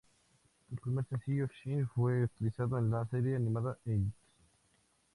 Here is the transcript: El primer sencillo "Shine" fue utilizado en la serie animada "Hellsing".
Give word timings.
El 0.71 0.79
primer 0.79 1.05
sencillo 1.05 1.45
"Shine" 1.45 1.85
fue 1.85 2.23
utilizado 2.23 2.79
en 2.79 2.89
la 2.89 3.05
serie 3.05 3.35
animada 3.35 3.77
"Hellsing". 3.85 4.11